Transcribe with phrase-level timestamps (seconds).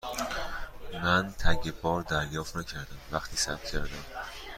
[1.03, 4.05] من تگ بار دریافت نکردم وقتی ثبت کردم.